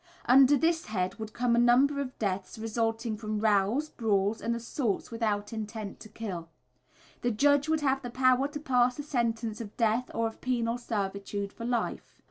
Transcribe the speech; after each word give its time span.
Under 0.25 0.57
this 0.57 0.85
head 0.87 1.19
would 1.19 1.31
come 1.31 1.55
a 1.55 1.59
number 1.59 2.01
of 2.01 2.17
deaths 2.17 2.57
resulting 2.57 3.15
from 3.17 3.37
rows, 3.37 3.87
brawls, 3.87 4.41
and 4.41 4.55
assaults 4.55 5.11
without 5.11 5.53
intent 5.53 5.99
to 5.99 6.09
kill. 6.09 6.49
The 7.21 7.29
judge 7.29 7.69
would 7.69 7.81
have 7.81 8.01
the 8.01 8.09
power 8.09 8.47
to 8.47 8.59
pass 8.59 8.97
a 8.97 9.03
sentence 9.03 9.61
of 9.61 9.77
death 9.77 10.09
or 10.15 10.25
of 10.25 10.41
penal 10.41 10.79
servitude 10.79 11.53
for 11.53 11.65
life. 11.65 12.15